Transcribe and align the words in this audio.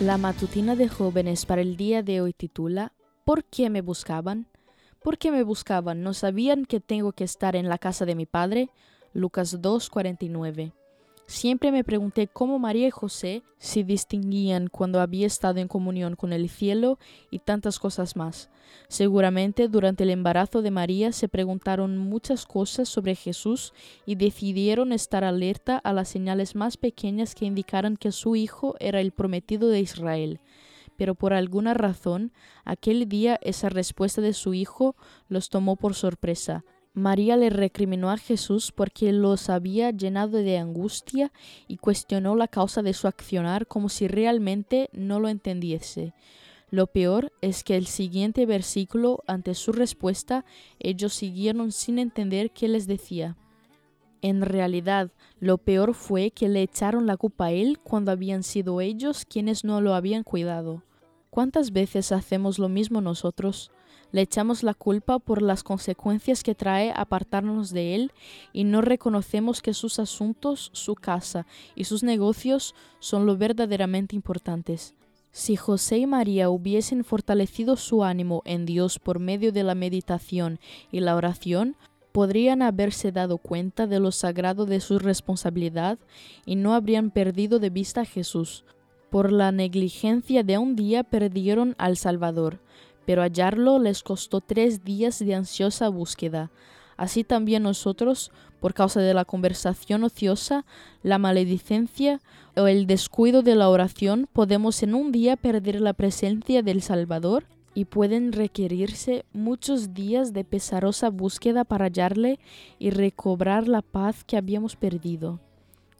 La 0.00 0.16
matutina 0.16 0.76
de 0.76 0.88
jóvenes 0.88 1.44
para 1.44 1.60
el 1.60 1.76
día 1.76 2.04
de 2.04 2.20
hoy 2.20 2.32
titula 2.32 2.92
¿Por 3.24 3.42
qué 3.42 3.68
me 3.68 3.80
buscaban? 3.80 4.46
¿Por 5.02 5.18
qué 5.18 5.32
me 5.32 5.42
buscaban? 5.42 6.04
¿No 6.04 6.14
sabían 6.14 6.66
que 6.66 6.78
tengo 6.78 7.10
que 7.10 7.24
estar 7.24 7.56
en 7.56 7.68
la 7.68 7.78
casa 7.78 8.06
de 8.06 8.14
mi 8.14 8.24
padre? 8.24 8.70
Lucas 9.12 9.60
2:49 9.60 10.72
Siempre 11.28 11.72
me 11.72 11.84
pregunté 11.84 12.26
cómo 12.26 12.58
María 12.58 12.86
y 12.86 12.90
José 12.90 13.42
se 13.58 13.84
distinguían 13.84 14.68
cuando 14.68 14.98
había 14.98 15.26
estado 15.26 15.60
en 15.60 15.68
comunión 15.68 16.16
con 16.16 16.32
el 16.32 16.48
cielo 16.48 16.98
y 17.30 17.40
tantas 17.40 17.78
cosas 17.78 18.16
más. 18.16 18.48
Seguramente 18.88 19.68
durante 19.68 20.04
el 20.04 20.10
embarazo 20.10 20.62
de 20.62 20.70
María 20.70 21.12
se 21.12 21.28
preguntaron 21.28 21.98
muchas 21.98 22.46
cosas 22.46 22.88
sobre 22.88 23.14
Jesús 23.14 23.74
y 24.06 24.14
decidieron 24.14 24.90
estar 24.90 25.22
alerta 25.22 25.76
a 25.76 25.92
las 25.92 26.08
señales 26.08 26.54
más 26.54 26.78
pequeñas 26.78 27.34
que 27.34 27.44
indicaran 27.44 27.98
que 27.98 28.10
su 28.10 28.34
hijo 28.34 28.74
era 28.80 29.02
el 29.02 29.12
prometido 29.12 29.68
de 29.68 29.80
Israel. 29.80 30.40
Pero 30.96 31.14
por 31.14 31.34
alguna 31.34 31.74
razón, 31.74 32.32
aquel 32.64 33.06
día 33.06 33.38
esa 33.42 33.68
respuesta 33.68 34.22
de 34.22 34.32
su 34.32 34.54
hijo 34.54 34.96
los 35.28 35.50
tomó 35.50 35.76
por 35.76 35.94
sorpresa 35.94 36.64
María 36.98 37.36
le 37.36 37.50
recriminó 37.50 38.10
a 38.10 38.18
Jesús 38.18 38.72
porque 38.72 39.12
los 39.12 39.48
había 39.48 39.90
llenado 39.90 40.38
de 40.38 40.58
angustia 40.58 41.32
y 41.66 41.78
cuestionó 41.78 42.36
la 42.36 42.48
causa 42.48 42.82
de 42.82 42.92
su 42.92 43.06
accionar 43.06 43.66
como 43.66 43.88
si 43.88 44.08
realmente 44.08 44.90
no 44.92 45.20
lo 45.20 45.28
entendiese. 45.28 46.12
Lo 46.70 46.86
peor 46.86 47.32
es 47.40 47.64
que 47.64 47.76
el 47.76 47.86
siguiente 47.86 48.44
versículo, 48.44 49.22
ante 49.26 49.54
su 49.54 49.72
respuesta, 49.72 50.44
ellos 50.78 51.14
siguieron 51.14 51.72
sin 51.72 51.98
entender 51.98 52.50
qué 52.50 52.68
les 52.68 52.86
decía. 52.86 53.36
En 54.20 54.42
realidad, 54.42 55.10
lo 55.40 55.58
peor 55.58 55.94
fue 55.94 56.30
que 56.30 56.48
le 56.48 56.62
echaron 56.62 57.06
la 57.06 57.16
culpa 57.16 57.46
a 57.46 57.52
él 57.52 57.78
cuando 57.78 58.10
habían 58.10 58.42
sido 58.42 58.80
ellos 58.80 59.24
quienes 59.24 59.64
no 59.64 59.80
lo 59.80 59.94
habían 59.94 60.24
cuidado. 60.24 60.82
¿Cuántas 61.38 61.70
veces 61.70 62.10
hacemos 62.10 62.58
lo 62.58 62.68
mismo 62.68 63.00
nosotros? 63.00 63.70
Le 64.10 64.22
echamos 64.22 64.64
la 64.64 64.74
culpa 64.74 65.20
por 65.20 65.40
las 65.40 65.62
consecuencias 65.62 66.42
que 66.42 66.56
trae 66.56 66.92
apartarnos 66.92 67.70
de 67.70 67.94
Él 67.94 68.12
y 68.52 68.64
no 68.64 68.80
reconocemos 68.80 69.62
que 69.62 69.72
sus 69.72 70.00
asuntos, 70.00 70.70
su 70.72 70.96
casa 70.96 71.46
y 71.76 71.84
sus 71.84 72.02
negocios 72.02 72.74
son 72.98 73.24
lo 73.24 73.36
verdaderamente 73.36 74.16
importantes. 74.16 74.96
Si 75.30 75.54
José 75.54 75.98
y 75.98 76.06
María 76.08 76.50
hubiesen 76.50 77.04
fortalecido 77.04 77.76
su 77.76 78.02
ánimo 78.02 78.42
en 78.44 78.66
Dios 78.66 78.98
por 78.98 79.20
medio 79.20 79.52
de 79.52 79.62
la 79.62 79.76
meditación 79.76 80.58
y 80.90 80.98
la 80.98 81.14
oración, 81.14 81.76
podrían 82.10 82.62
haberse 82.62 83.12
dado 83.12 83.38
cuenta 83.38 83.86
de 83.86 84.00
lo 84.00 84.10
sagrado 84.10 84.66
de 84.66 84.80
su 84.80 84.98
responsabilidad 84.98 86.00
y 86.44 86.56
no 86.56 86.74
habrían 86.74 87.12
perdido 87.12 87.60
de 87.60 87.70
vista 87.70 88.00
a 88.00 88.06
Jesús. 88.06 88.64
Por 89.10 89.32
la 89.32 89.52
negligencia 89.52 90.42
de 90.42 90.58
un 90.58 90.76
día 90.76 91.02
perdieron 91.02 91.74
al 91.78 91.96
Salvador, 91.96 92.60
pero 93.06 93.22
hallarlo 93.22 93.78
les 93.78 94.02
costó 94.02 94.42
tres 94.42 94.84
días 94.84 95.18
de 95.18 95.34
ansiosa 95.34 95.88
búsqueda. 95.88 96.50
Así 96.98 97.24
también 97.24 97.62
nosotros, 97.62 98.30
por 98.60 98.74
causa 98.74 99.00
de 99.00 99.14
la 99.14 99.24
conversación 99.24 100.04
ociosa, 100.04 100.66
la 101.02 101.16
maledicencia 101.16 102.20
o 102.54 102.66
el 102.66 102.86
descuido 102.86 103.42
de 103.42 103.54
la 103.54 103.70
oración, 103.70 104.28
podemos 104.32 104.82
en 104.82 104.94
un 104.94 105.10
día 105.10 105.36
perder 105.36 105.80
la 105.80 105.94
presencia 105.94 106.62
del 106.62 106.82
Salvador 106.82 107.46
y 107.72 107.86
pueden 107.86 108.32
requerirse 108.32 109.24
muchos 109.32 109.94
días 109.94 110.34
de 110.34 110.44
pesarosa 110.44 111.08
búsqueda 111.08 111.64
para 111.64 111.86
hallarle 111.86 112.40
y 112.78 112.90
recobrar 112.90 113.68
la 113.68 113.80
paz 113.80 114.24
que 114.24 114.36
habíamos 114.36 114.76
perdido. 114.76 115.40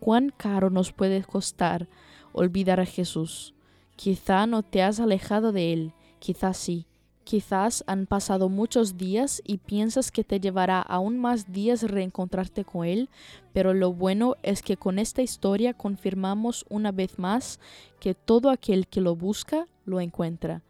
¿Cuán 0.00 0.32
caro 0.34 0.70
nos 0.70 0.92
puede 0.92 1.22
costar 1.24 1.88
olvidar 2.34 2.80
a 2.80 2.86
Jesús? 2.86 3.54
Quizá 3.96 4.46
no 4.46 4.62
te 4.62 4.82
has 4.82 5.00
alejado 5.00 5.52
de 5.52 5.72
Él, 5.72 5.92
quizá 6.18 6.52
sí, 6.52 6.86
Quizás 7.24 7.84
han 7.86 8.04
pasado 8.04 8.50
muchos 8.50 8.98
días 8.98 9.40
y 9.46 9.56
piensas 9.56 10.12
que 10.12 10.24
te 10.24 10.40
llevará 10.40 10.82
aún 10.82 11.18
más 11.18 11.50
días 11.50 11.82
reencontrarte 11.82 12.66
con 12.66 12.86
Él, 12.86 13.08
pero 13.54 13.72
lo 13.72 13.94
bueno 13.94 14.36
es 14.42 14.60
que 14.60 14.76
con 14.76 14.98
esta 14.98 15.22
historia 15.22 15.72
confirmamos 15.72 16.66
una 16.68 16.92
vez 16.92 17.18
más 17.18 17.60
que 17.98 18.14
todo 18.14 18.50
aquel 18.50 18.86
que 18.86 19.00
lo 19.00 19.16
busca 19.16 19.66
lo 19.86 20.00
encuentra. 20.00 20.62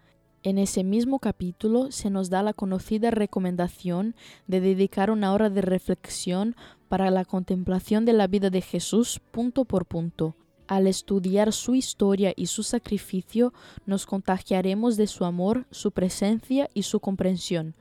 En 0.44 0.58
ese 0.58 0.84
mismo 0.84 1.18
capítulo 1.18 1.90
se 1.90 2.08
nos 2.08 2.30
da 2.30 2.44
la 2.44 2.52
conocida 2.52 3.10
recomendación 3.10 4.14
de 4.46 4.60
dedicar 4.60 5.10
una 5.10 5.32
hora 5.32 5.50
de 5.50 5.60
reflexión 5.60 6.54
para 6.88 7.10
la 7.10 7.24
contemplación 7.24 8.04
de 8.04 8.12
la 8.12 8.28
vida 8.28 8.50
de 8.50 8.60
Jesús 8.60 9.20
punto 9.32 9.64
por 9.64 9.86
punto. 9.86 10.36
Al 10.66 10.86
estudiar 10.86 11.52
su 11.52 11.74
historia 11.74 12.32
y 12.34 12.46
su 12.46 12.62
sacrificio, 12.62 13.52
nos 13.84 14.06
contagiaremos 14.06 14.96
de 14.96 15.06
su 15.06 15.24
amor, 15.24 15.66
su 15.70 15.90
presencia 15.90 16.70
y 16.72 16.84
su 16.84 17.00
comprensión. 17.00 17.74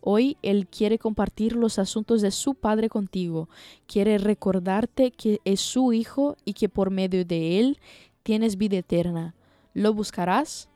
Hoy 0.00 0.36
Él 0.42 0.66
quiere 0.66 0.98
compartir 0.98 1.54
los 1.54 1.78
asuntos 1.78 2.22
de 2.22 2.30
su 2.30 2.54
Padre 2.54 2.88
contigo, 2.88 3.48
quiere 3.86 4.18
recordarte 4.18 5.12
que 5.12 5.40
es 5.44 5.60
su 5.60 5.92
Hijo 5.92 6.36
y 6.44 6.54
que 6.54 6.68
por 6.68 6.90
medio 6.90 7.24
de 7.24 7.60
Él 7.60 7.78
tienes 8.22 8.56
vida 8.56 8.78
eterna. 8.78 9.34
¿Lo 9.74 9.92
buscarás? 9.92 10.68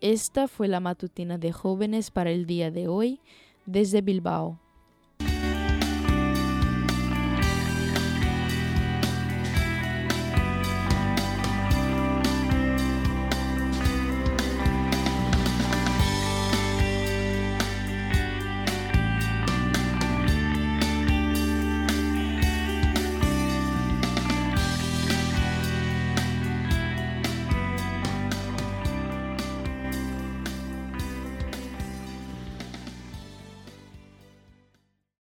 Esta 0.00 0.48
fue 0.48 0.68
la 0.68 0.80
matutina 0.80 1.38
de 1.38 1.52
jóvenes 1.52 2.10
para 2.10 2.30
el 2.30 2.46
día 2.46 2.70
de 2.70 2.88
hoy 2.88 3.20
desde 3.66 4.00
Bilbao. 4.00 4.63